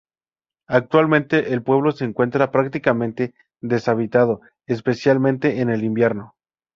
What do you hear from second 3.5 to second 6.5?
deshabitado, especialmente en el invierno.